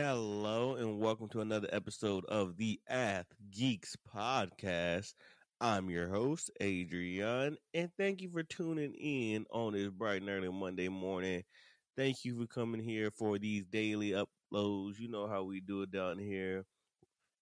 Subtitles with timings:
[0.00, 5.14] Hello and welcome to another episode of the Ath Geeks podcast.
[5.60, 10.50] I'm your host, Adrian, and thank you for tuning in on this bright and early
[10.50, 11.42] Monday morning.
[11.96, 15.00] Thank you for coming here for these daily uploads.
[15.00, 16.64] You know how we do it down here.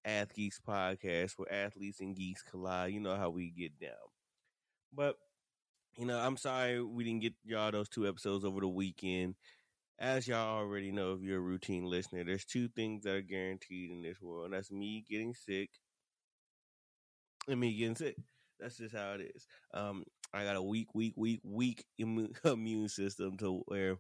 [0.07, 2.95] Ath Geeks podcast where athletes and geeks collide.
[2.95, 4.09] You know how we get down.
[4.95, 5.17] But
[5.97, 9.35] you know, I'm sorry we didn't get y'all those two episodes over the weekend
[9.99, 13.91] as y'all already know, if you're a routine listener, there's two things that are guaranteed
[13.91, 15.71] in this world, and that's me getting sick
[17.49, 18.17] and me getting sick.
[18.61, 19.47] That's just how it is.
[19.75, 21.85] Um, I got a weak, weak, weak, weak
[22.45, 23.97] immune system to where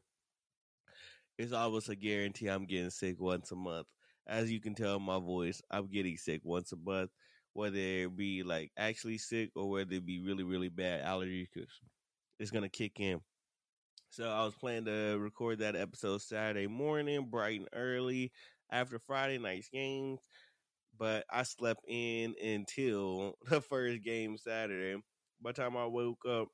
[1.38, 3.86] it's almost a guarantee I'm getting sick once a month.
[4.26, 7.10] As you can tell in my voice, I'm getting sick once a month,
[7.52, 11.46] whether it be like actually sick or whether it be really, really bad allergies.
[12.38, 13.20] it's gonna kick in.
[14.10, 18.32] So I was planning to record that episode Saturday morning, bright and early,
[18.70, 20.20] after Friday night's games.
[20.98, 25.02] But I slept in until the first game Saturday.
[25.40, 26.48] By the time I woke up,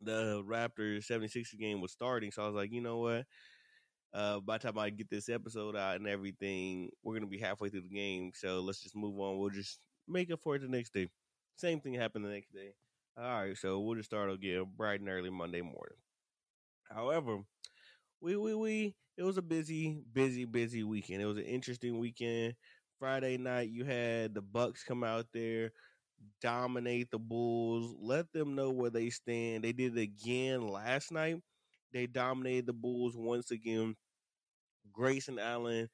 [0.00, 2.30] the Raptors 76 game was starting.
[2.30, 3.26] So I was like, you know what?
[4.14, 7.68] Uh, by the time I get this episode out and everything, we're gonna be halfway
[7.68, 8.32] through the game.
[8.34, 9.38] So let's just move on.
[9.38, 11.08] We'll just make it for it the next day.
[11.56, 12.74] Same thing happened the next day.
[13.18, 15.98] All right, so we'll just start again bright and early Monday morning.
[16.90, 17.40] However,
[18.20, 21.22] we we we it was a busy, busy, busy weekend.
[21.22, 22.54] It was an interesting weekend.
[22.98, 25.72] Friday night, you had the Bucks come out there,
[26.42, 29.64] dominate the Bulls, let them know where they stand.
[29.64, 31.38] They did it again last night.
[31.92, 33.96] They dominated the Bulls once again.
[34.92, 35.88] Grayson Allen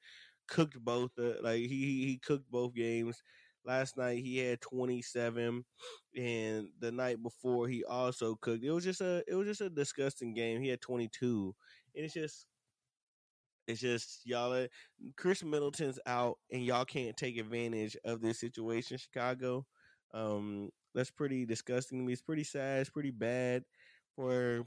[0.47, 1.11] cooked both.
[1.17, 3.21] Uh, like he he cooked both games.
[3.67, 5.65] Last night he had 27,
[6.15, 8.63] and the night before he also cooked.
[8.63, 10.61] It was just a it was just a disgusting game.
[10.61, 11.53] He had 22,
[11.93, 12.47] and it's just
[13.67, 14.67] it's just y'all.
[15.17, 19.65] Khris Middleton's out, and y'all can't take advantage of this situation, Chicago.
[20.13, 22.13] Um, that's pretty disgusting to me.
[22.13, 22.79] It's pretty sad.
[22.79, 23.63] It's pretty bad
[24.15, 24.63] for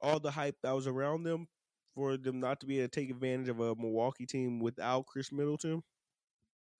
[0.00, 1.46] all the hype that was around them
[1.94, 5.32] for them not to be able to take advantage of a Milwaukee team without Khris
[5.32, 5.82] Middleton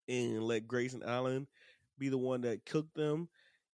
[0.08, 1.46] and let Grayson Allen
[2.00, 3.28] be the one that cooked them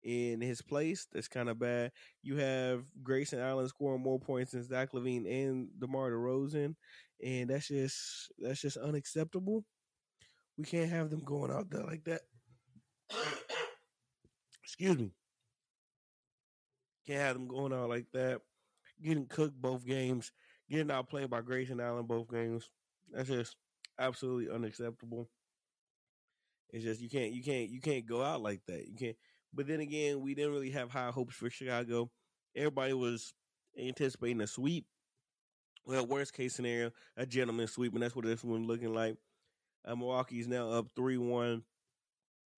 [0.03, 1.07] in his place.
[1.13, 1.93] That's kind of bad.
[2.23, 6.75] You have Grayson Allen scoring more points than Zach LaVine and DeMar DeRozan,
[7.23, 9.65] and that's just that's just unacceptable.
[10.57, 12.23] We can't have them going out there like that.
[14.65, 15.13] Excuse me.
[17.07, 18.41] Can't have them going out like that.
[19.03, 20.31] Getting cooked both games,
[20.71, 22.71] getting outplayed by Grayson Allen both games.
[23.11, 23.57] That's just
[23.99, 25.29] absolutely unacceptable.
[26.73, 28.89] It's just you can't you can't you can't go out like that.
[28.89, 29.17] You can't.
[29.53, 32.11] But then again, we didn't really have high hopes for Chicago.
[32.57, 33.35] Everybody was
[33.79, 34.87] anticipating a sweep.
[35.85, 39.17] Well, worst case scenario, a gentleman sweep, and that's what this one looking like.
[39.85, 41.65] Uh, Milwaukee's now up three one.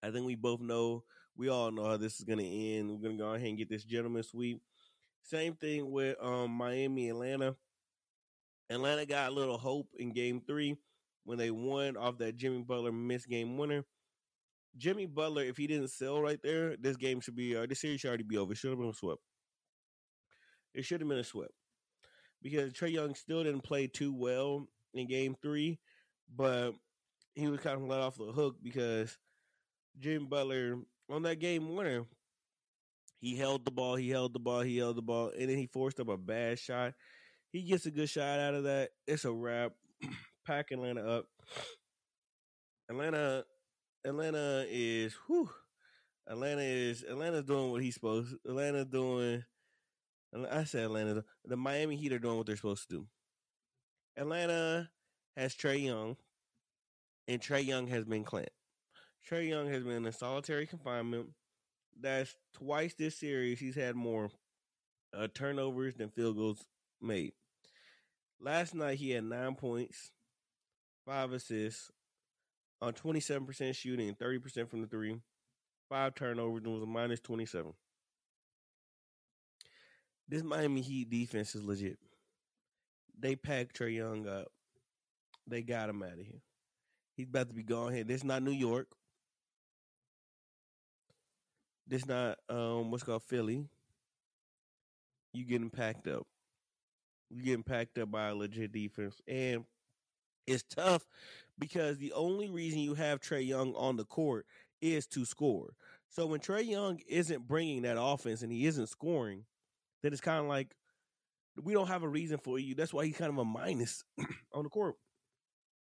[0.02, 1.04] I think we both know,
[1.34, 2.91] we all know how this is going to end.
[2.91, 4.60] We're going to go ahead and get this gentleman sweep.
[5.22, 7.56] Same thing with um, Miami, Atlanta.
[8.69, 10.76] Atlanta got a little hope in Game Three
[11.25, 13.84] when they won off that Jimmy Butler missed game winner.
[14.76, 18.00] Jimmy Butler, if he didn't sell right there, this game should be uh, this series
[18.00, 18.52] should already be over.
[18.52, 19.20] It should have been a swept.
[20.74, 21.52] It should have been a swept
[22.42, 25.78] because Trae Young still didn't play too well in Game Three,
[26.34, 26.72] but
[27.34, 29.16] he was kind of let off the hook because
[29.98, 30.78] Jimmy Butler
[31.10, 32.04] on that game winner,
[33.20, 35.66] he held the ball, he held the ball, he held the ball, and then he
[35.66, 36.94] forced up a bad shot.
[37.50, 38.90] He gets a good shot out of that.
[39.06, 39.72] It's a wrap.
[40.46, 41.26] Pack Atlanta up.
[42.90, 43.44] Atlanta
[44.04, 45.15] Atlanta is.
[46.26, 48.34] Atlanta is Atlanta's doing what he's supposed.
[48.47, 49.44] Atlanta doing.
[50.50, 51.25] I said Atlanta.
[51.44, 53.06] The Miami Heat are doing what they're supposed to do.
[54.16, 54.91] Atlanta
[55.37, 56.16] has Trae Young,
[57.28, 58.50] and Trae Young has been Clint.
[59.28, 61.31] Trae Young has been in solitary confinement.
[62.00, 64.31] That's twice this series he's had more
[65.17, 66.64] uh, turnovers than field goals
[67.00, 67.32] made.
[68.40, 70.11] Last night he had nine points,
[71.06, 71.90] five assists,
[72.81, 75.17] on 27% shooting, 30% from the three,
[75.88, 77.73] five turnovers, and was a minus 27.
[80.29, 81.99] This Miami Heat defense is legit.
[83.19, 84.49] They packed Trae Young up.
[85.47, 86.41] They got him out of here.
[87.17, 88.05] He's about to be gone here.
[88.05, 88.88] This is not New York.
[91.87, 93.69] This not um what's called Philly.
[95.32, 96.26] You getting packed up.
[97.31, 99.21] You getting packed up by a legit defense.
[99.29, 99.65] And
[100.46, 101.06] it's tough
[101.58, 104.46] because the only reason you have Trae Young on the court
[104.81, 105.75] is to score.
[106.08, 109.44] So when Trae Young isn't bringing that offense and he isn't scoring,
[110.02, 110.75] then it's kind of like
[111.62, 112.75] we don't have a reason for you.
[112.75, 114.05] That's why he's kind of a minus
[114.52, 114.96] on the court.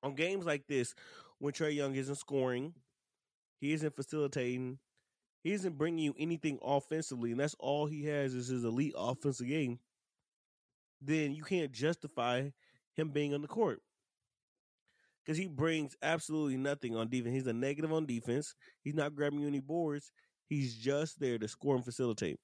[0.03, 0.93] on games like this,
[1.39, 2.73] when Trae Young isn't scoring,
[3.59, 4.79] he isn't facilitating,
[5.43, 9.47] he isn't bringing you anything offensively, and that's all he has is his elite offensive
[9.47, 9.79] game.
[11.01, 12.49] Then you can't justify
[12.95, 13.81] him being on the court
[15.25, 17.33] because he brings absolutely nothing on defense.
[17.33, 18.53] He's a negative on defense.
[18.83, 20.11] He's not grabbing you any boards.
[20.47, 22.37] He's just there to score and facilitate.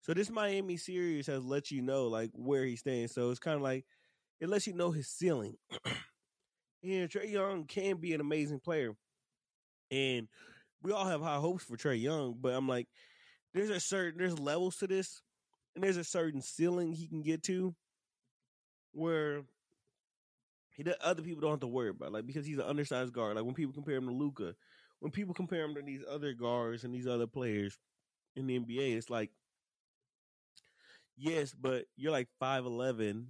[0.00, 3.12] So this Miami series has let you know like where he stands.
[3.12, 3.84] So it's kind of like
[4.40, 5.56] it lets you know his ceiling.
[6.84, 8.94] and Trae Young can be an amazing player,
[9.90, 10.28] and
[10.82, 12.36] we all have high hopes for Trae Young.
[12.40, 12.86] But I'm like,
[13.52, 15.22] there's a certain there's levels to this,
[15.74, 17.74] and there's a certain ceiling he can get to
[18.92, 19.42] where
[20.76, 23.36] he other people don't have to worry about like because he's an undersized guard.
[23.36, 24.54] Like when people compare him to Luka,
[25.00, 27.78] when people compare him to these other guards and these other players
[28.36, 29.30] in the NBA, it's like
[31.16, 33.28] yes, but you're like five eleven.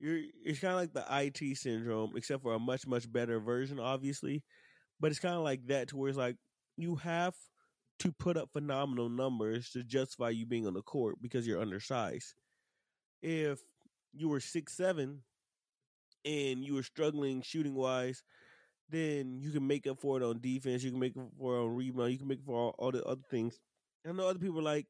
[0.00, 3.80] You're it's kind of like the IT syndrome, except for a much much better version,
[3.80, 4.44] obviously.
[5.00, 6.36] But it's kind of like that to where it's like
[6.76, 7.34] you have
[8.00, 12.34] to put up phenomenal numbers to justify you being on the court because you're undersized.
[13.22, 13.60] If
[14.14, 15.22] you were six seven
[16.24, 18.22] and you were struggling shooting wise,
[18.90, 20.82] then you can make up for it on defense.
[20.82, 22.12] You can make up for it on rebound.
[22.12, 23.58] You can make up for all, all the other things.
[24.06, 24.86] I know other people like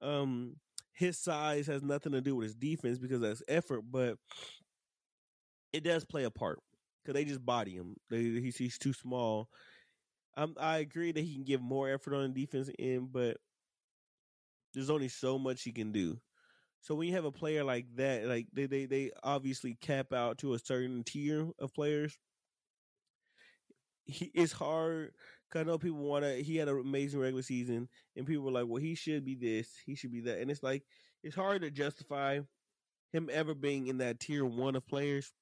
[0.00, 0.56] um,
[0.92, 4.16] his size has nothing to do with his defense because that's effort, but
[5.72, 6.60] it does play a part
[7.02, 7.96] because they just body him.
[8.10, 9.48] They, he's, he's too small.
[10.58, 13.36] I agree that he can give more effort on the defense end, but
[14.72, 16.18] there's only so much he can do.
[16.84, 20.36] So when you have a player like that, like they they, they obviously cap out
[20.38, 22.18] to a certain tier of players.
[24.04, 25.14] He, it's hard
[25.48, 26.42] because I know people want to.
[26.42, 29.70] He had an amazing regular season, and people were like, "Well, he should be this,
[29.86, 30.82] he should be that," and it's like
[31.22, 32.40] it's hard to justify
[33.14, 35.32] him ever being in that tier one of players.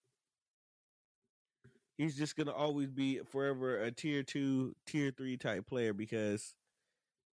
[1.99, 6.55] He's just gonna always be forever a tier two, tier three type player because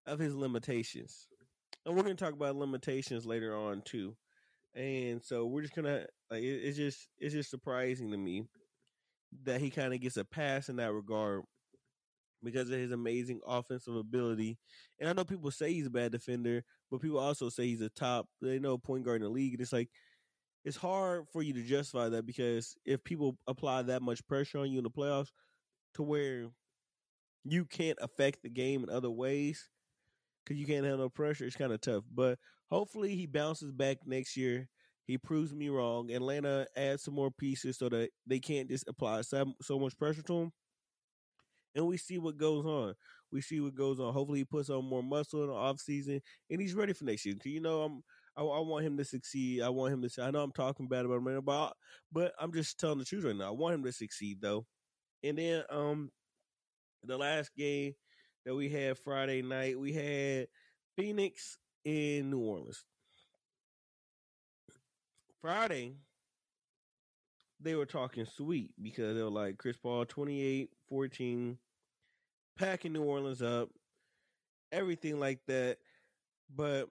[0.07, 1.29] of his limitations
[1.89, 4.15] and we're gonna talk about limitations later on too.
[4.75, 8.45] And so we're just gonna like it, it's just it's just surprising to me
[9.45, 11.43] that he kind of gets a pass in that regard
[12.45, 14.59] because of his amazing offensive ability.
[15.01, 17.89] And I know people say he's a bad defender, but people also say he's a
[17.89, 19.55] top they know point guard in the league.
[19.55, 19.89] And it's like
[20.67, 24.71] it's hard for you to justify that because if people apply that much pressure on
[24.71, 25.31] you in the playoffs
[25.95, 26.49] to where
[27.45, 29.71] you can't affect the game in other ways,
[30.49, 31.45] because you can't handle pressure.
[31.45, 32.05] It's kind of tough.
[32.13, 32.39] But
[32.71, 34.69] hopefully he bounces back next year.
[35.05, 36.11] He proves me wrong.
[36.11, 40.23] Atlanta adds some more pieces so that they can't just apply so, so much pressure
[40.23, 40.53] to him.
[41.75, 42.95] And we see what goes on.
[43.31, 44.13] We see what goes on.
[44.13, 47.27] Hopefully he puts on more muscle in the off season and he's ready for next
[47.27, 47.35] year.
[47.45, 48.03] You know, I'm
[48.37, 49.63] I, I, want him to succeed.
[49.63, 50.23] I want him to.
[50.23, 51.73] I know I'm talking bad about him, but
[52.11, 53.49] but I'm just telling the truth right now.
[53.49, 54.65] I want him to succeed though.
[55.23, 56.11] And then um,
[57.05, 57.95] the last game
[58.45, 59.79] that we had Friday night.
[59.79, 60.49] We had
[60.97, 62.85] Phoenix in New Orleans.
[65.41, 65.95] Friday,
[67.61, 71.59] they were talking sweet because they were like Chris Paul 28 14,
[72.59, 73.69] packing New Orleans up,
[74.73, 75.79] everything like that.
[76.55, 76.89] But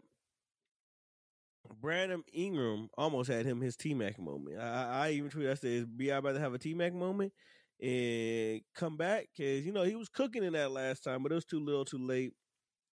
[1.81, 4.59] Brandon Ingram almost had him his T Mac moment.
[4.59, 7.33] I, I even tweeted, I said, "Is BI about to have a T Mac moment?"
[7.81, 11.35] And come back because you know he was cooking in that last time, but it
[11.35, 12.33] was too little, too late.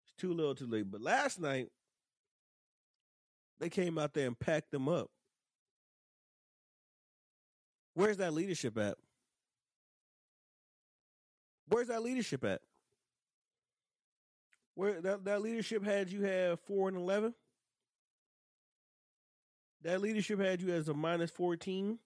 [0.04, 0.90] It's too little, too late.
[0.90, 1.68] But last night
[3.58, 5.08] they came out there and packed them up.
[7.94, 8.96] Where's that leadership at?
[11.68, 12.60] Where's that leadership at?
[14.74, 17.34] Where that, that leadership had you have four and eleven?
[19.82, 21.98] That leadership had you as a minus fourteen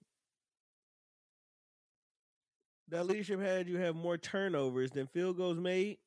[2.93, 5.97] that leadership had you have more turnovers than field goals made.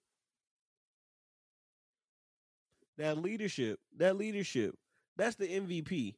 [2.97, 4.77] That leadership, that leadership,
[5.17, 6.15] that's the MVP.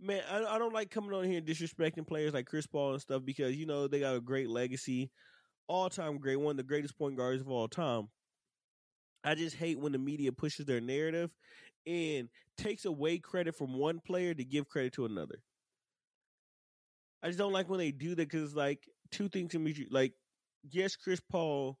[0.00, 3.00] Man, I, I don't like coming on here and disrespecting players like Chris Paul and
[3.00, 5.08] stuff because you know they got a great legacy,
[5.68, 8.08] all time great, one of the greatest point guards of all time.
[9.22, 11.30] I just hate when the media pushes their narrative
[11.86, 15.42] and takes away credit from one player to give credit to another.
[17.22, 20.12] I just don't like when they do that because like two things can be like,
[20.70, 21.78] yes, Chris Paul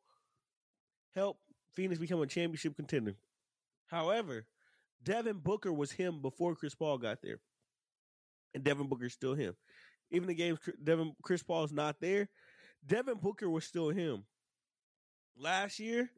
[1.14, 1.40] helped
[1.74, 3.14] Phoenix become a championship contender.
[3.86, 4.46] However,
[5.02, 7.40] Devin Booker was him before Chris Paul got there,
[8.54, 9.54] and Devin Booker's still him.
[10.10, 12.28] Even the games Devin Chris Paul's not there,
[12.86, 14.24] Devin Booker was still him.
[15.36, 16.10] Last year,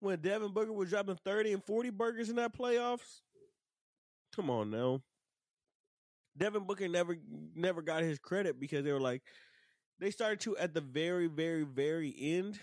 [0.00, 3.20] when Devin Booker was dropping thirty and forty burgers in that playoffs,
[4.34, 5.02] come on now.
[6.36, 7.16] Devin Booker never
[7.54, 9.22] never got his credit because they were like,
[9.98, 12.58] they started to at the very, very, very end.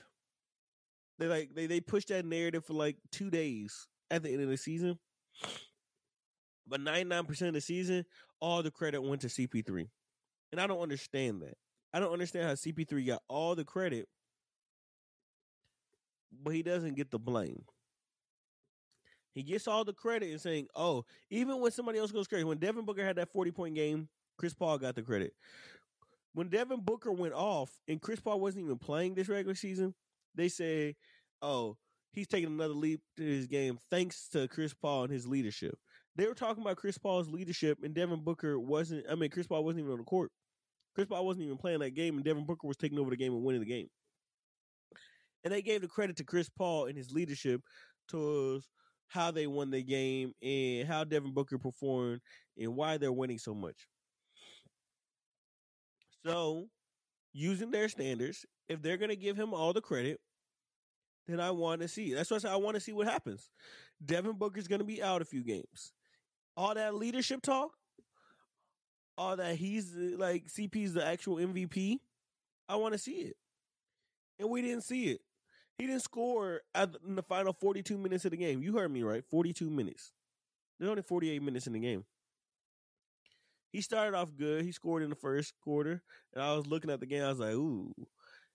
[1.20, 4.50] They like they they pushed that narrative for like two days at the end of
[4.50, 5.00] the season.
[6.68, 8.06] But ninety nine percent of the season,
[8.40, 9.88] all the credit went to CP3,
[10.52, 11.58] and I don't understand that.
[11.94, 14.08] I don't understand how CP3 got all the credit,
[16.44, 17.63] but he doesn't get the blame.
[19.34, 22.60] He gets all the credit and saying, "Oh, even when somebody else goes crazy, when
[22.60, 25.34] Devin Booker had that forty point game, Chris Paul got the credit.
[26.34, 29.94] When Devin Booker went off and Chris Paul wasn't even playing this regular season,
[30.36, 30.96] they say,
[31.42, 31.78] "Oh,
[32.12, 35.78] he's taking another leap to his game thanks to Chris Paul and his leadership."
[36.16, 39.06] They were talking about Chris Paul's leadership, and Devin Booker wasn't.
[39.10, 40.32] I mean, Chris Paul wasn't even on the court.
[40.96, 43.34] Chris Paul wasn't even playing that game, and Devin Booker was taking over the game
[43.34, 43.90] and winning the game.
[45.44, 47.62] And they gave the credit to Chris Paul and his leadership
[48.08, 48.70] towards
[49.08, 52.22] how they won the game and how Devin Booker performed
[52.58, 53.88] and why they're winning so much.
[56.25, 56.68] So,
[57.34, 60.20] using their standards, if they're going to give him all the credit,
[61.27, 62.13] then I want to see.
[62.13, 63.50] That's why I said I want to see what happens.
[64.03, 65.94] Devin Booker's going to be out a few games.
[66.56, 67.72] All that leadership talk,
[69.18, 72.00] all that he's like CP's the actual MVP.
[72.70, 73.36] I want to see it,
[74.39, 75.22] and we didn't see it.
[75.77, 78.62] He didn't score in the final 42 minutes of the game.
[78.62, 80.13] You heard me right, 42 minutes.
[80.80, 82.06] There's only 48 minutes in the game.
[83.74, 84.63] He started off good.
[84.63, 87.24] He scored in the first quarter, and I was looking at the game.
[87.24, 87.92] I was like, "Ooh,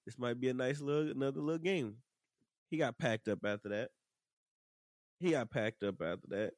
[0.06, 1.96] this might be a nice little another little game."
[2.70, 3.90] He got packed up after that.
[5.18, 6.52] He got packed up after that.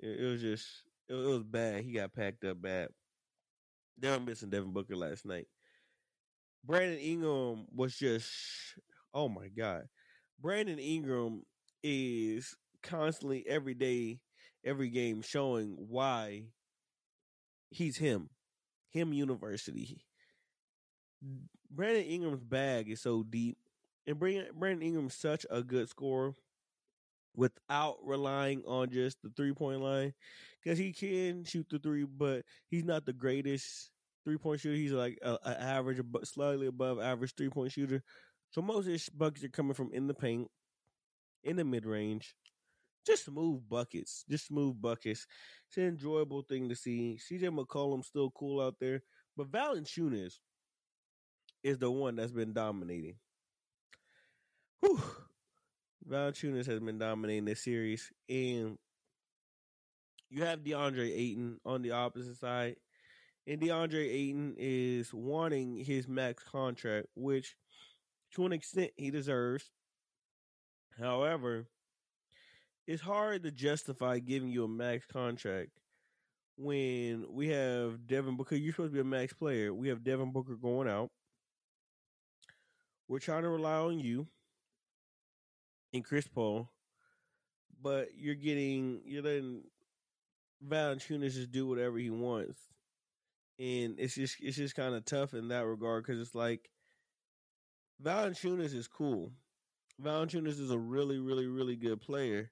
[0.00, 0.66] It, it was just
[1.10, 1.84] it, it, was bad.
[1.84, 2.88] He got packed up bad.
[3.98, 5.46] They were missing Devin Booker last night.
[6.64, 8.32] Brandon Ingram was just
[9.12, 9.88] oh my god.
[10.40, 11.42] Brandon Ingram
[11.82, 14.20] is constantly every day,
[14.64, 16.44] every game showing why
[17.72, 18.28] he's him.
[18.90, 20.04] Him University.
[21.70, 23.56] Brandon Ingram's bag is so deep.
[24.06, 26.34] And bring Brandon Ingram's such a good scorer
[27.34, 30.12] without relying on just the three point line.
[30.62, 33.90] Because he can shoot the three, but he's not the greatest
[34.24, 34.76] three point shooter.
[34.76, 38.02] He's like an average, slightly above average three point shooter.
[38.50, 40.48] So most of his buckets are coming from in the paint,
[41.42, 42.34] in the mid range.
[43.06, 44.24] Just smooth buckets.
[44.28, 45.26] Just smooth buckets.
[45.68, 47.18] It's an enjoyable thing to see.
[47.18, 49.02] CJ McCollum's still cool out there.
[49.36, 50.34] But Valanciunas
[51.64, 53.16] is the one that's been dominating.
[54.80, 55.00] Whew.
[56.08, 58.12] Valanciunas has been dominating this series.
[58.28, 58.78] And
[60.30, 62.76] you have DeAndre Ayton on the opposite side.
[63.46, 67.56] And DeAndre Ayton is wanting his max contract, which
[68.34, 69.70] to an extent he deserves.
[70.98, 71.66] However,
[72.86, 75.70] it's hard to justify giving you a max contract
[76.56, 78.56] when we have Devin Booker.
[78.56, 79.72] You're supposed to be a max player.
[79.72, 81.10] We have Devin Booker going out.
[83.08, 84.26] We're trying to rely on you
[85.92, 86.70] and Chris Paul,
[87.80, 89.62] but you're getting you're letting
[90.66, 92.58] Valanciunas just do whatever he wants,
[93.58, 96.70] and it's just it's just kind of tough in that regard because it's like
[98.02, 99.32] Valanciunas is cool.
[100.02, 102.50] Valanciunas is a really really really good player.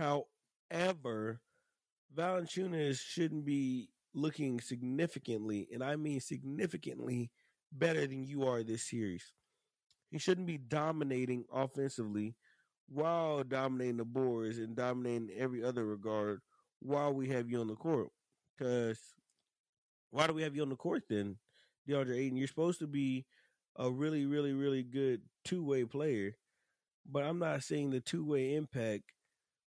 [0.00, 1.42] However,
[2.16, 7.30] Valanciunas shouldn't be looking significantly, and I mean significantly
[7.70, 9.32] better than you are this series.
[10.10, 12.34] He shouldn't be dominating offensively
[12.88, 16.40] while dominating the boards and dominating every other regard
[16.80, 18.08] while we have you on the court.
[18.56, 18.98] Because
[20.10, 21.36] why do we have you on the court then,
[21.86, 22.36] DeAndre Ayton?
[22.38, 23.26] You're supposed to be
[23.76, 26.32] a really, really, really good two way player,
[27.08, 29.04] but I'm not seeing the two way impact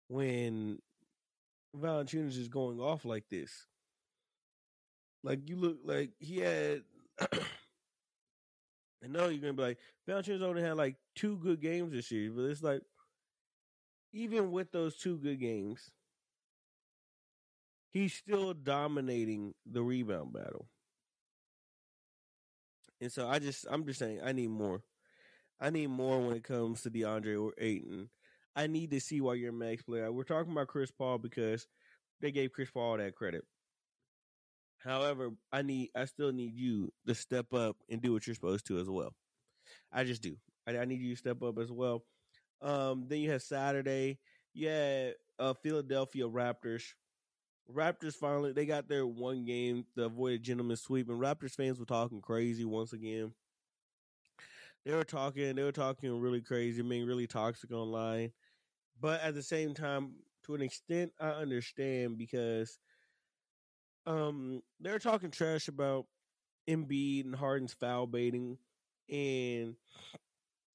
[0.07, 0.79] when
[1.75, 3.65] Valanciunas is going off like this.
[5.23, 6.83] Like you look like he had.
[9.03, 12.31] I know you're gonna be like Valanciunas only had like two good games this year,
[12.33, 12.81] but it's like
[14.13, 15.91] even with those two good games,
[17.89, 20.67] he's still dominating the rebound battle.
[23.01, 24.83] And so I just I'm just saying I need more.
[25.59, 28.09] I need more when it comes to DeAndre or Ayton.
[28.55, 30.11] I need to see why you're a max player.
[30.11, 31.67] We're talking about Chris Paul because
[32.21, 33.43] they gave Chris Paul that credit.
[34.83, 38.67] However, I need I still need you to step up and do what you're supposed
[38.67, 39.13] to as well.
[39.91, 40.35] I just do.
[40.67, 42.03] I, I need you to step up as well.
[42.61, 44.19] Um, then you have Saturday.
[44.53, 46.83] Yeah, uh, Philadelphia Raptors.
[47.73, 51.79] Raptors finally they got their one game to avoid a gentleman sweep, and Raptors fans
[51.79, 53.33] were talking crazy once again.
[54.85, 58.33] They were talking, they were talking really crazy, being really toxic online.
[58.99, 60.13] But at the same time,
[60.45, 62.79] to an extent, I understand because
[64.05, 66.05] um they're talking trash about
[66.69, 68.57] Embiid and Harden's foul baiting
[69.09, 69.75] and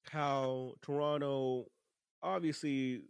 [0.09, 1.65] how Toronto
[2.21, 3.01] obviously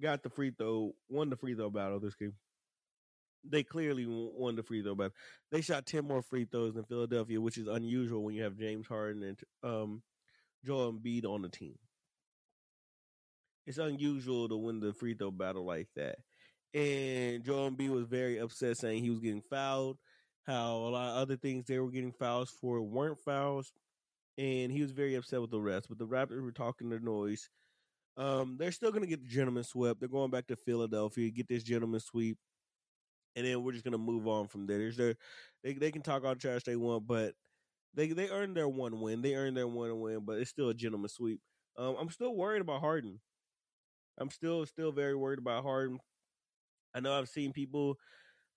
[0.00, 2.34] got the free throw, won the free throw battle this game.
[3.44, 5.14] They clearly won the free throw battle.
[5.50, 8.86] They shot ten more free throws than Philadelphia, which is unusual when you have James
[8.86, 10.02] Harden and um,
[10.64, 11.78] Joel Embiid on the team.
[13.68, 16.16] It's unusual to win the free throw battle like that.
[16.72, 19.98] And Joel Embiid was very upset, saying he was getting fouled.
[20.46, 23.70] How a lot of other things they were getting fouls for weren't fouls,
[24.38, 25.84] and he was very upset with the refs.
[25.86, 27.50] But the Raptors were talking their noise.
[28.16, 29.98] Um, they're still going to get the gentleman sweep.
[30.00, 32.38] They're going back to Philadelphia, get this gentleman sweep,
[33.36, 34.90] and then we're just going to move on from there.
[34.90, 35.14] Their,
[35.62, 37.34] they they can talk all the trash they want, but
[37.92, 39.20] they they earned their one win.
[39.20, 41.40] They earned their one win, but it's still a gentleman sweep.
[41.76, 43.20] Um, I'm still worried about Harden.
[44.18, 45.98] I'm still still very worried about Harden.
[46.94, 47.96] I know I've seen people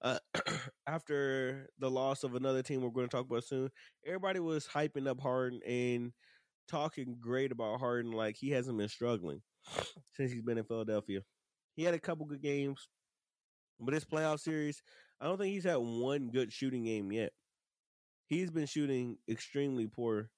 [0.02, 0.20] uh,
[0.88, 3.70] after the loss of another team we're going to talk about soon.
[4.06, 6.12] Everybody was hyping up Harden and
[6.68, 9.42] talking great about Harden like he hasn't been struggling
[10.14, 11.22] since he's been in Philadelphia.
[11.76, 12.88] He had a couple good games,
[13.80, 14.82] but this playoff series,
[15.20, 17.32] I don't think he's had one good shooting game yet.
[18.28, 20.30] He's been shooting extremely poor,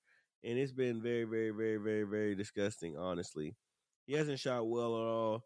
[0.44, 2.98] and it's been very, very, very, very, very disgusting.
[2.98, 3.56] Honestly,
[4.06, 5.44] he hasn't shot well at all.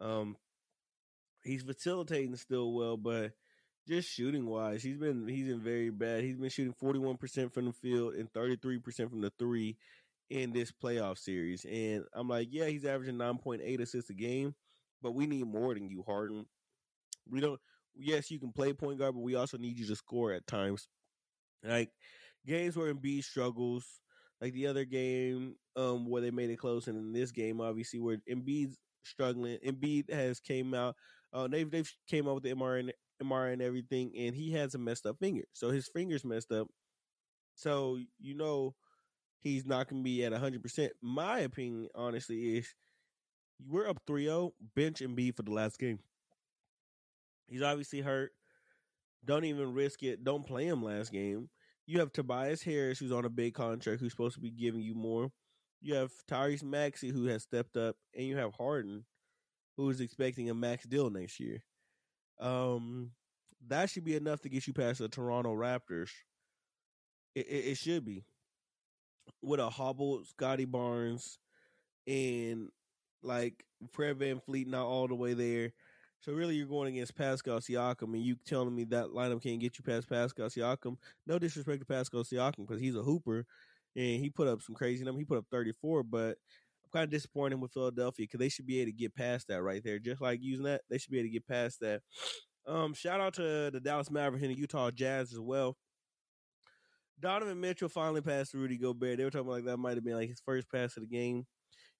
[0.00, 0.36] Um,
[1.44, 3.32] he's facilitating still well, but
[3.86, 6.22] just shooting wise, he's been he's been very bad.
[6.24, 9.32] He's been shooting forty one percent from the field and thirty three percent from the
[9.38, 9.76] three
[10.30, 11.64] in this playoff series.
[11.64, 14.54] And I'm like, yeah, he's averaging nine point eight assists a game,
[15.02, 16.46] but we need more than you, Harden.
[17.30, 17.60] We don't.
[17.94, 20.88] Yes, you can play point guard, but we also need you to score at times.
[21.62, 21.90] Like
[22.46, 23.86] games where Embiid struggles,
[24.44, 27.98] like the other game um, where they made it close, and in this game, obviously
[27.98, 29.56] where Embiid's struggling.
[29.66, 30.96] Embiid has came out.
[31.32, 32.92] Uh, they've they've came out with the MR and,
[33.22, 35.44] MRI and everything, and he has a messed up finger.
[35.54, 36.68] So his finger's messed up.
[37.54, 38.74] So you know
[39.40, 40.90] he's not going to be at 100%.
[41.00, 42.74] My opinion, honestly, is
[43.66, 46.00] we're up 3 0, bench Embiid for the last game.
[47.46, 48.32] He's obviously hurt.
[49.24, 50.22] Don't even risk it.
[50.22, 51.48] Don't play him last game.
[51.86, 54.94] You have Tobias Harris, who's on a big contract, who's supposed to be giving you
[54.94, 55.30] more.
[55.80, 59.04] You have Tyrese Maxey, who has stepped up, and you have Harden,
[59.76, 61.62] who is expecting a max deal next year.
[62.40, 63.10] Um,
[63.68, 66.10] that should be enough to get you past the Toronto Raptors.
[67.34, 68.24] It, it, it should be
[69.42, 71.38] with a hobbled Scottie Barnes
[72.06, 72.68] and
[73.22, 75.72] like Fred VanVleet not all the way there.
[76.24, 79.76] So really, you're going against Pascal Siakam, and you telling me that lineup can't get
[79.76, 80.96] you past Pascal Siakam?
[81.26, 83.44] No disrespect to Pascal Siakam because he's a hooper,
[83.94, 85.20] and he put up some crazy numbers.
[85.20, 86.38] He put up 34, but
[86.82, 89.62] I'm kind of disappointed with Philadelphia because they should be able to get past that
[89.62, 89.98] right there.
[89.98, 92.00] Just like using that, they should be able to get past that.
[92.66, 95.76] Um, shout out to the Dallas Mavericks and the Utah Jazz as well.
[97.20, 99.18] Donovan Mitchell finally passed Rudy Gobert.
[99.18, 101.44] They were talking like that might have been like his first pass of the game.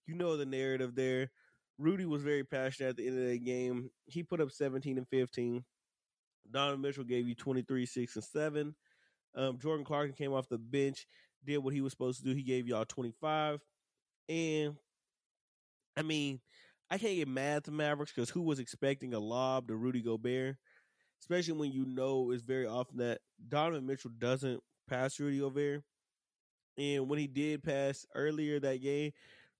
[0.07, 1.31] You know the narrative there.
[1.79, 3.91] Rudy was very passionate at the end of the game.
[4.07, 5.65] He put up 17 and 15.
[6.51, 8.75] Donovan Mitchell gave you 23, 6, and 7.
[9.35, 11.07] Um, Jordan Clarkson came off the bench,
[11.45, 12.35] did what he was supposed to do.
[12.35, 13.61] He gave y'all 25.
[14.29, 14.77] And
[15.97, 16.41] I mean,
[16.91, 20.03] I can't get mad at the Mavericks because who was expecting a lob to Rudy
[20.03, 20.57] Gobert?
[21.21, 25.83] Especially when you know it's very often that Donovan Mitchell doesn't pass Rudy Gobert.
[26.77, 29.13] And when he did pass earlier that game,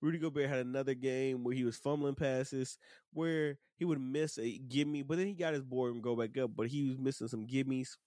[0.05, 2.77] Rudy Gobert had another game where he was fumbling passes
[3.11, 6.37] where he would miss a gimme, but then he got his board and go back
[6.37, 7.97] up, but he was missing some gimmies.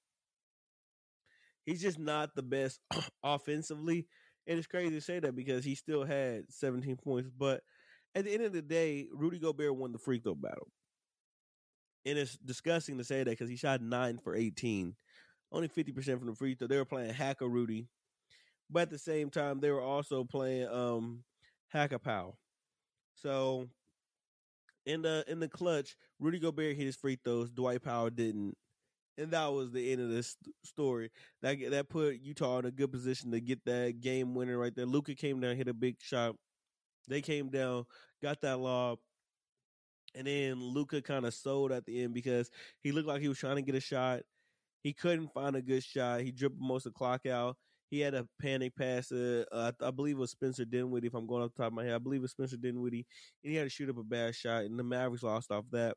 [1.66, 2.78] He's just not the best
[3.24, 4.06] offensively.
[4.46, 7.30] And it's crazy to say that because he still had 17 points.
[7.36, 7.62] But
[8.14, 10.68] at the end of the day, Rudy Gobert won the free throw battle.
[12.06, 14.94] And it's disgusting to say that because he shot nine for 18
[15.50, 16.68] only 50% from the free throw.
[16.68, 17.88] They were playing Hacker Rudy.
[18.70, 21.24] But at the same time, they were also playing um
[21.68, 22.38] Hacker Powell.
[23.14, 23.68] So
[24.86, 28.56] in the in the clutch, Rudy Gobert hit his free throws, Dwight Powell didn't.
[29.16, 31.10] And that was the end of this story.
[31.42, 34.86] That that put Utah in a good position to get that game winner right there.
[34.86, 36.36] Luka came down, hit a big shot.
[37.08, 37.86] They came down,
[38.22, 38.98] got that lob,
[40.14, 42.50] and then Luka kind of sold at the end because
[42.82, 44.20] he looked like he was trying to get a shot.
[44.82, 46.20] He couldn't find a good shot.
[46.20, 47.56] He dribbled most of the clock out.
[47.90, 49.10] He had a panic pass.
[49.10, 51.06] Uh, uh, I believe it was Spencer Dinwiddie.
[51.06, 53.06] If I'm going off the top of my head, I believe it was Spencer Dinwiddie,
[53.42, 55.96] and he had to shoot up a bad shot, and the Mavericks lost off that.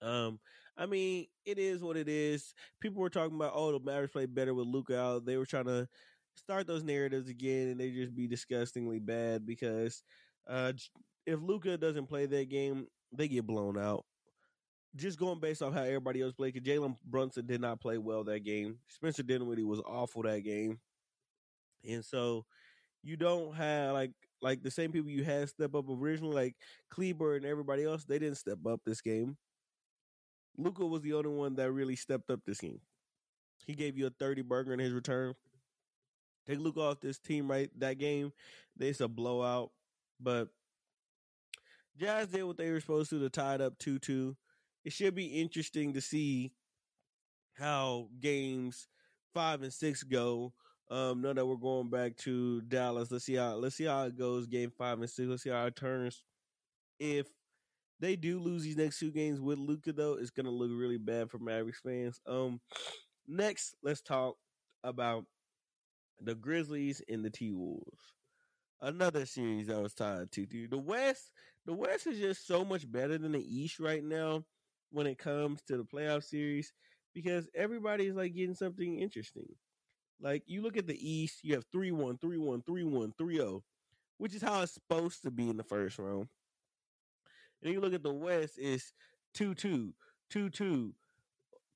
[0.00, 0.40] Um,
[0.76, 2.54] I mean, it is what it is.
[2.80, 5.24] People were talking about, oh, the Mavericks played better with Luka out.
[5.24, 5.88] They were trying to
[6.34, 10.02] start those narratives again, and they just be disgustingly bad because
[10.48, 10.72] uh,
[11.26, 14.04] if Luka doesn't play that game, they get blown out.
[14.94, 18.24] Just going based off how everybody else played, because Jalen Brunson did not play well
[18.24, 18.78] that game.
[18.88, 20.80] Spencer Dinwiddie was awful that game,
[21.88, 22.44] and so
[23.02, 26.56] you don't have like like the same people you had step up originally, like
[26.90, 28.04] Kleber and everybody else.
[28.04, 29.38] They didn't step up this game.
[30.58, 32.80] Luka was the only one that really stepped up this game.
[33.66, 35.34] He gave you a thirty burger in his return.
[36.46, 38.32] Take Luka off this team right that game.
[38.78, 39.70] It's a blowout,
[40.20, 40.48] but
[41.98, 44.36] Jazz did what they were supposed to to tie it up two two.
[44.84, 46.52] It should be interesting to see
[47.54, 48.88] how games
[49.32, 50.52] five and six go.
[50.90, 54.18] Um, now that we're going back to Dallas, let's see how let's see how it
[54.18, 54.46] goes.
[54.46, 55.28] Game five and six.
[55.28, 56.24] Let's see how it turns.
[56.98, 57.28] If
[58.00, 61.30] they do lose these next two games with Luka, though, it's gonna look really bad
[61.30, 62.20] for Mavericks fans.
[62.26, 62.60] Um,
[63.26, 64.36] next, let's talk
[64.82, 65.24] about
[66.20, 68.14] the Grizzlies and the T Wolves.
[68.80, 71.30] Another series that was tied to The West,
[71.64, 74.44] the West is just so much better than the East right now
[74.92, 76.72] when it comes to the playoff series
[77.14, 79.48] because everybody's like getting something interesting.
[80.20, 83.36] Like you look at the East, you have 3 1, 3 1, 3 1, 3
[83.36, 83.64] 0,
[84.18, 86.28] which is how it's supposed to be in the first round.
[87.62, 88.92] And you look at the West, it's
[89.34, 89.94] 2 2,
[90.30, 90.94] 2 2,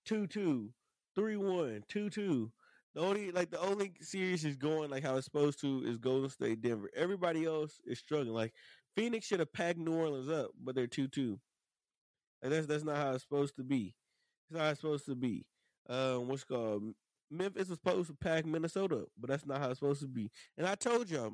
[0.04, 0.70] 2 2,
[1.14, 2.52] 3 1, 2 2.
[2.94, 6.30] The only like the only series is going like how it's supposed to is Golden
[6.30, 6.88] State Denver.
[6.96, 8.32] Everybody else is struggling.
[8.32, 8.54] Like
[8.94, 11.38] Phoenix should have packed New Orleans up, but they're two two.
[12.46, 13.92] And that's that's not how it's supposed to be.
[14.48, 15.44] It's not how it's supposed to be.
[15.88, 16.84] Um, what's called
[17.28, 20.30] Memphis was supposed to pack Minnesota, but that's not how it's supposed to be.
[20.56, 21.32] And I told y'all,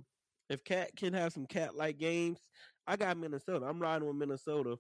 [0.48, 2.38] if KAT can have some cat like games,
[2.87, 3.66] I got Minnesota.
[3.66, 4.77] I'm riding with Minnesota.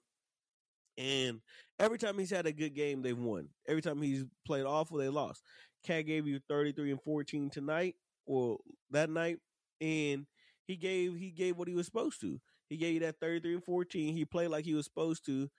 [0.96, 1.42] And
[1.78, 3.48] every time he's had a good game, they've won.
[3.68, 5.42] Every time he's played awful, they lost.
[5.86, 8.56] KAT gave you 33 and 14 tonight or
[8.90, 9.36] that night,
[9.82, 10.24] and
[10.66, 12.40] he gave he gave what he was supposed to.
[12.70, 14.14] He gave you that 33 and 14.
[14.14, 15.50] He played like he was supposed to.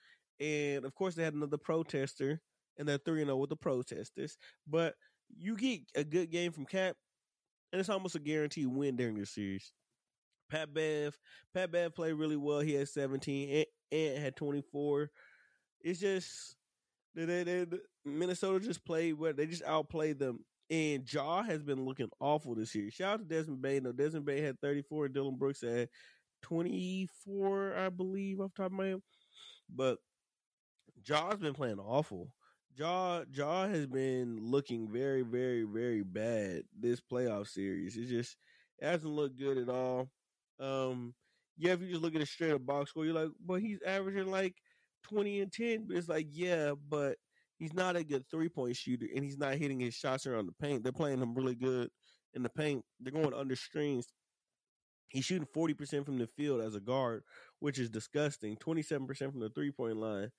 [0.43, 2.41] And of course they had another protester
[2.77, 4.37] and they're 3 and 0 with the protesters.
[4.67, 4.95] But
[5.37, 6.95] you get a good game from Cap,
[7.71, 9.71] and it's almost a guaranteed win during this series.
[10.49, 11.17] Pat Bev,
[11.53, 12.59] Pat Bev played really well.
[12.59, 15.09] He had 17 and, and had 24.
[15.81, 16.55] It's just
[17.15, 17.65] they, they, they,
[18.05, 20.39] Minnesota just played what they just outplayed them.
[20.69, 22.89] And Ja has been looking awful this year.
[22.89, 23.83] Shout out to Desmond Bane.
[23.83, 25.09] No, Desmond Bane had 34.
[25.09, 25.89] Dillon Brooks had
[26.41, 29.01] 24, I believe, off top of my head.
[29.73, 29.97] But
[31.03, 32.33] Ja's been playing awful.
[32.75, 37.95] Jaw Ja has been looking very, very, very bad this playoff series.
[37.95, 38.35] It just
[38.79, 40.09] it hasn't looked good at all.
[40.59, 41.13] Um,
[41.57, 43.79] yeah, if you just look at a straight up box score, you're like, well, he's
[43.85, 44.55] averaging like
[45.03, 45.85] 20 and 10.
[45.87, 47.17] But it's like, yeah, but
[47.57, 50.53] he's not a good three point shooter and he's not hitting his shots around the
[50.53, 50.83] paint.
[50.83, 51.89] They're playing him really good
[52.33, 52.83] in the paint.
[52.99, 54.07] They're going under screens.
[55.09, 57.21] He's shooting 40% from the field as a guard,
[57.59, 58.57] which is disgusting.
[58.57, 60.31] 27% from the three point line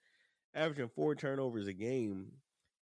[0.54, 2.32] averaging four turnovers a game,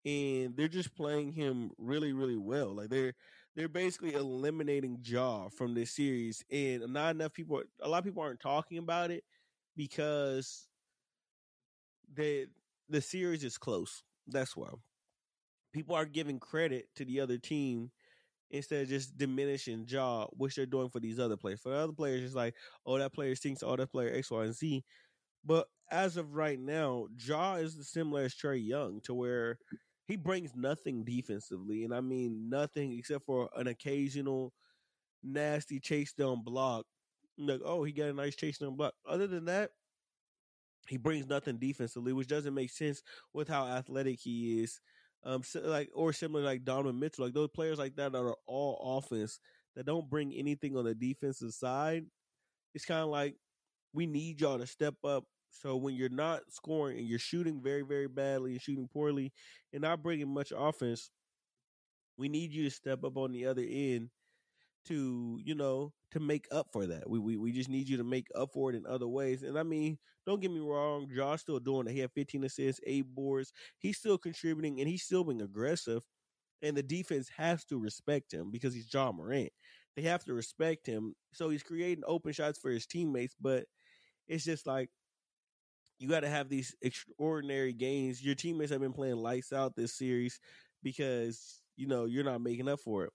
[0.05, 2.75] and they're just playing him really, really well.
[2.75, 3.13] Like they're
[3.55, 7.61] they're basically eliminating Ja from this series, and not enough people.
[7.81, 9.23] A lot of people aren't talking about it
[9.75, 10.67] because
[12.13, 12.47] the
[12.89, 14.03] the series is close.
[14.27, 14.69] That's why
[15.73, 17.91] people are giving credit to the other team
[18.51, 21.61] instead of just diminishing Ja, which they're doing for these other players.
[21.61, 22.55] For the other players, it's like,
[22.85, 23.63] oh, that player stinks.
[23.63, 24.83] Oh, that player X, Y, and Z.
[25.45, 29.57] But as of right now, Ja is the similar as Trae Young to where
[30.07, 34.53] he brings nothing defensively, and I mean nothing except for an occasional
[35.23, 36.85] nasty chase down block.
[37.37, 38.93] Like, oh, he got a nice chase down block.
[39.07, 39.71] Other than that,
[40.87, 43.01] he brings nothing defensively, which doesn't make sense
[43.33, 44.79] with how athletic he is.
[45.23, 48.37] Um, so like or similar like Donovan Mitchell, like those players like that that are
[48.47, 49.39] all offense
[49.75, 52.05] that don't bring anything on the defensive side.
[52.73, 53.35] It's kind of like
[53.93, 55.25] we need y'all to step up.
[55.51, 59.33] So when you're not scoring and you're shooting very, very badly and shooting poorly
[59.73, 61.09] and not bringing much offense,
[62.17, 64.09] we need you to step up on the other end
[64.87, 67.09] to, you know, to make up for that.
[67.09, 69.43] We we, we just need you to make up for it in other ways.
[69.43, 71.93] And I mean, don't get me wrong, Josh still doing it.
[71.93, 73.53] He had 15 assists, eight boards.
[73.79, 76.03] He's still contributing and he's still being aggressive.
[76.61, 79.51] And the defense has to respect him because he's Ja Morant.
[79.95, 81.15] They have to respect him.
[81.33, 83.65] So he's creating open shots for his teammates, but
[84.29, 84.89] it's just like
[85.97, 88.23] you got to have these extraordinary games.
[88.23, 90.39] Your teammates have been playing lights out this series
[90.81, 93.11] because you know you're not making up for it.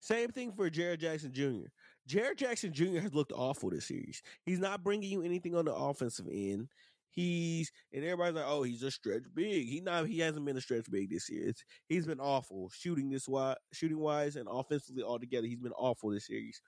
[0.00, 1.68] Same thing for Jaren Jackson Jr.
[2.08, 3.00] Jaren Jackson Jr.
[3.00, 4.22] has looked awful this series.
[4.44, 6.68] He's not bringing you anything on the offensive end.
[7.10, 9.66] He's and everybody's like, oh, he's a stretch big.
[9.66, 11.48] He not he hasn't been a stretch big this year.
[11.48, 15.46] It's, he's been awful shooting this wise, shooting wise, and offensively altogether.
[15.46, 16.60] He's been awful this series.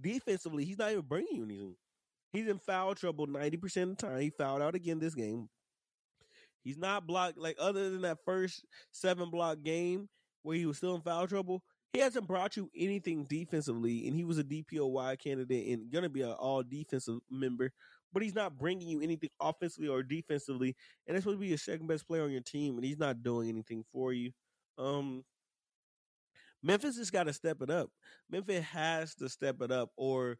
[0.00, 1.76] Defensively, he's not even bringing you anything.
[2.32, 4.20] He's in foul trouble 90% of the time.
[4.20, 5.48] He fouled out again this game.
[6.62, 10.08] He's not blocked like other than that first seven block game
[10.42, 11.62] where he was still in foul trouble.
[11.92, 16.22] He hasn't brought you anything defensively, and he was a DPOY candidate and gonna be
[16.22, 17.72] an all defensive member.
[18.12, 20.74] But he's not bringing you anything offensively or defensively,
[21.06, 23.22] and that's supposed to be your second best player on your team, and he's not
[23.22, 24.32] doing anything for you.
[24.76, 25.24] Um,
[26.62, 27.90] Memphis has got to step it up.
[28.28, 30.36] Memphis has to step it up, or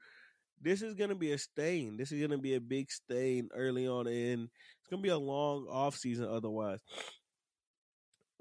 [0.61, 1.97] this is going to be a stain.
[1.97, 4.49] This is going to be a big stain early on, and
[4.81, 6.29] it's going to be a long off season.
[6.29, 6.81] Otherwise,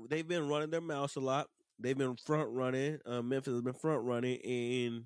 [0.10, 1.48] they've been running their mouths a lot.
[1.80, 3.00] They've been front running.
[3.06, 5.04] Uh, Memphis has been front running, and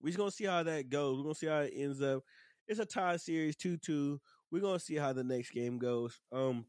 [0.00, 1.16] we're just gonna see how that goes.
[1.16, 2.22] We're gonna see how it ends up.
[2.68, 4.20] It's a tie series, two two.
[4.50, 6.20] We're gonna see how the next game goes.
[6.30, 6.66] Um,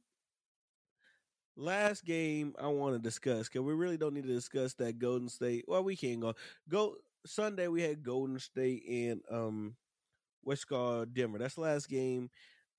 [1.55, 5.29] last game I want to discuss because we really don't need to discuss that Golden
[5.29, 5.65] State.
[5.67, 6.33] Well, we can't go.
[6.69, 7.67] Go Sunday.
[7.67, 9.75] We had Golden State and um,
[10.43, 11.39] what's called Denver.
[11.39, 12.29] That's the last game,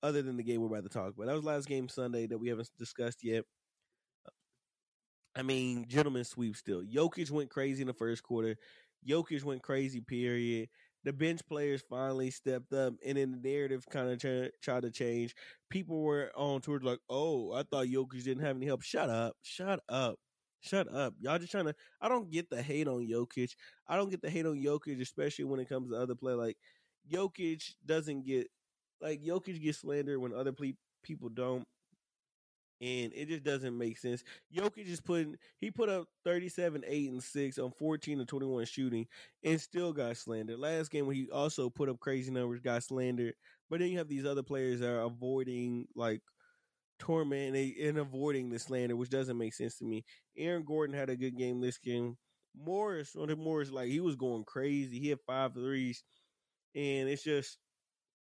[0.03, 1.27] other than the game we're about to talk about.
[1.27, 3.43] That was last game Sunday that we haven't discussed yet.
[4.25, 4.31] Uh,
[5.35, 6.81] I mean, gentlemen sweep still.
[6.83, 8.55] Jokic went crazy in the first quarter.
[9.07, 10.69] Jokic went crazy, period.
[11.03, 14.19] The bench players finally stepped up, and then the narrative kind of
[14.61, 15.35] tried to change.
[15.69, 19.35] People were on towards like, "Oh, I thought Jokic didn't have any help." Shut up!
[19.43, 20.15] Shut up!
[20.61, 21.13] Shut up!
[21.19, 21.75] Y'all just trying to.
[22.01, 23.51] I don't get the hate on Jokic.
[23.87, 26.33] I don't get the hate on Jokic, especially when it comes to other play.
[26.33, 26.57] Like
[27.11, 28.47] Jokic doesn't get
[29.01, 31.65] like Jokic gets slandered when other ple- people don't
[32.81, 34.23] and it just doesn't make sense.
[34.53, 39.07] Jokic just putting he put up 37, 8, and 6 on 14 to 21 shooting
[39.43, 40.59] and still got slandered.
[40.59, 43.33] Last game when he also put up crazy numbers, got slandered.
[43.69, 46.21] But then you have these other players that are avoiding like
[46.99, 50.03] torment and, and avoiding the slander, which doesn't make sense to me.
[50.37, 52.17] Aaron Gordon had a good game this game.
[52.57, 54.99] Morris, on the Morris, like he was going crazy.
[54.99, 56.03] He had five threes.
[56.75, 57.57] And it's just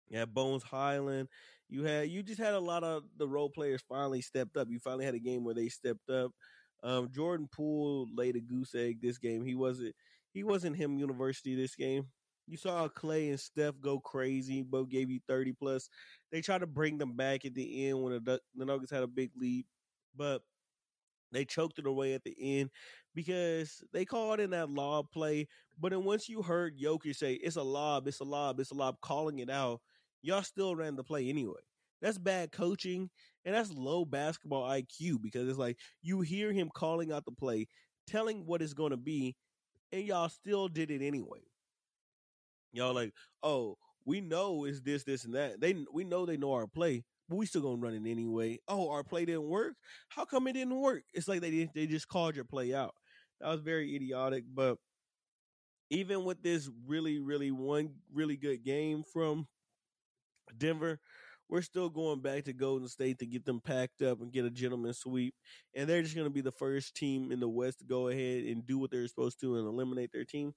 [0.09, 1.29] yeah, Bones Hyland.
[1.69, 4.69] You had you just had a lot of the role players finally stepped up.
[4.71, 6.33] You finally had a game where they stepped up.
[6.83, 9.45] Um, Jordan Poole laid a goose egg this game.
[9.45, 9.95] He wasn't
[10.33, 12.07] he wasn't him university this game.
[12.47, 14.63] You saw Clay and Steph go crazy.
[14.63, 15.89] Both gave you thirty plus.
[16.31, 19.09] They tried to bring them back at the end when the, the Nuggets had a
[19.09, 19.65] big lead,
[20.15, 20.43] but
[21.35, 22.71] they choked it away at the end
[23.15, 25.49] because they called in that lob play.
[25.79, 28.75] But then once you heard Jokic say it's a lob, it's a lob, it's a
[28.75, 29.81] lob, calling it out,
[30.23, 31.61] y'all still ran the play anyway.
[32.01, 33.11] That's bad coaching
[33.45, 37.67] and that's low basketball IQ because it's like you hear him calling out the play,
[38.07, 39.37] telling what it's going to be,
[39.93, 41.41] and y'all still did it anyway.
[42.73, 45.61] Y'all like, oh, we know it's this, this, and that.
[45.61, 48.59] They we know they know our play, but we still gonna run it anyway.
[48.69, 49.75] Oh, our play didn't work.
[50.09, 51.05] How come it didn't work?
[51.13, 52.95] It's like they they just called your play out.
[53.41, 54.45] That was very idiotic.
[54.53, 54.79] But
[55.91, 59.47] even with this really, really one really good game from
[60.57, 61.01] Denver,
[61.49, 64.51] we're still going back to Golden State to get them packed up and get a
[64.51, 65.35] gentleman sweep.
[65.75, 68.45] And they're just going to be the first team in the West to go ahead
[68.45, 70.55] and do what they're supposed to and eliminate their team.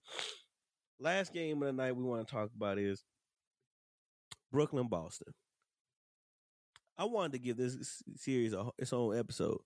[0.99, 3.03] Last game of the night we want to talk about is
[4.51, 5.33] Brooklyn Boston.
[6.97, 9.59] I wanted to give this series a, its own episode.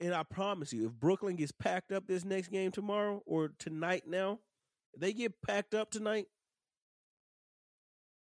[0.00, 4.02] And I promise you, if Brooklyn gets packed up this next game tomorrow or tonight
[4.06, 4.40] now,
[4.96, 6.26] they get packed up tonight,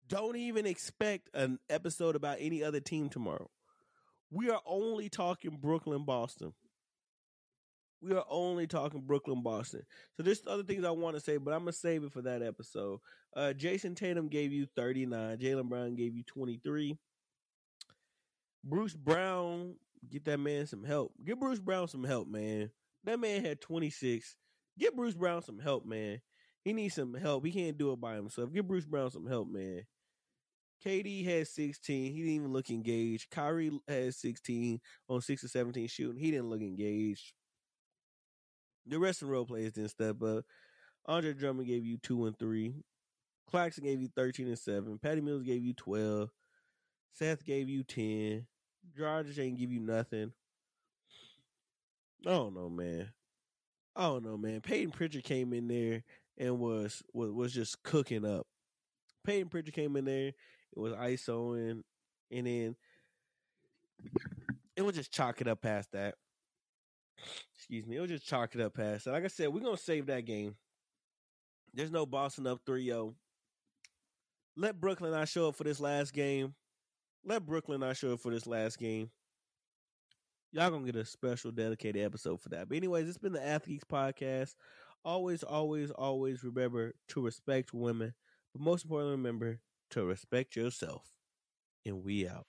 [0.07, 3.49] don't even expect an episode about any other team tomorrow.
[4.31, 6.53] We are only talking Brooklyn, Boston.
[8.01, 9.81] We are only talking Brooklyn, Boston.
[10.15, 12.43] So there's other things I want to say, but I'm gonna save it for that
[12.43, 12.99] episode.
[13.35, 15.37] Uh, Jayson Tatum gave you 39.
[15.37, 16.97] Jaylen Brown gave you 23.
[18.69, 19.75] Bruce Brown,
[20.09, 21.13] get that man some help.
[21.23, 22.69] Get Bruce Brown some help, man.
[23.05, 24.35] That man had 26.
[24.77, 26.21] Get Bruce Brown some help, man.
[26.65, 27.45] He needs some help.
[27.45, 28.51] He can't do it by himself.
[28.51, 29.83] Get Bruce Brown some help, man.
[30.85, 32.11] KD had 16.
[32.11, 33.29] He didn't even look engaged.
[33.31, 36.19] Kyrie had 16 on 6 or 17 shooting.
[36.19, 37.31] He didn't look engaged.
[38.85, 40.43] The rest of the role players didn't step up.
[41.05, 42.75] Andre Drummond gave you 2 and 3.
[43.49, 44.99] Claxton gave you 13 and 7.
[44.99, 46.29] Patty Mills gave you 12.
[47.13, 48.45] Seth gave you 10.
[48.95, 50.31] George ain't give you nothing.
[52.25, 53.09] I don't know, man.
[53.95, 54.61] I don't know, man.
[54.61, 56.03] Payton Pritchard came in there
[56.37, 58.45] and was was, was just cooking up.
[59.25, 60.33] Payton Pritchard came in there
[60.75, 61.81] it was ISOing,
[62.31, 62.75] and then
[64.75, 66.15] it was just chalk it up past that.
[67.55, 67.97] Excuse me.
[67.97, 69.11] It was just chalk it up past that.
[69.11, 70.55] Like I said, we're gonna save that game.
[71.73, 73.15] There's no Boston up 3-0.
[74.55, 76.53] Let Brooklyn not show up for this last game.
[77.27, 79.11] Let Brooklyn not show up for this last game.
[80.53, 82.69] Y'all gonna get a special dedicated episode for that.
[82.69, 84.55] But anyways, it's been the Athletes Podcast.
[85.03, 88.13] Always, always, always remember to respect women.
[88.53, 89.59] But most importantly, remember
[89.89, 91.03] to respect yourself.
[91.85, 92.47] And we out.